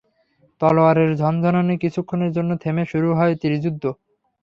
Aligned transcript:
তলোয়ারের 0.61 1.11
ঝনঝনানী 1.17 1.75
কিছুক্ষণের 1.83 2.31
জন্য 2.33 2.51
থেমে 2.63 2.83
শুরু 2.91 3.09
হয় 3.13 3.33
তীরযুদ্ধ। 3.41 3.83